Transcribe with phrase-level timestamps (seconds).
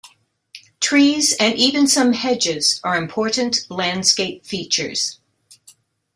[0.79, 5.19] Trees and even some hedges are important landscape features.